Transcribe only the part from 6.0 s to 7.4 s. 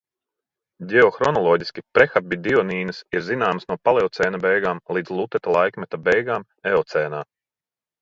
beigām eocēnā.